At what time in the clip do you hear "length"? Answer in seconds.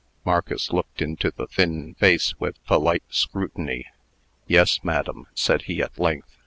5.99-6.39